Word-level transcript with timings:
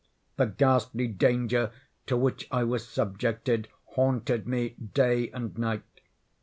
The 0.37 0.47
ghastly 0.47 1.05
Danger 1.05 1.71
to 2.07 2.17
which 2.17 2.47
I 2.49 2.63
was 2.63 2.87
subjected 2.87 3.67
haunted 3.93 4.47
me 4.47 4.69
day 4.93 5.29
and 5.29 5.55
night. 5.59 6.01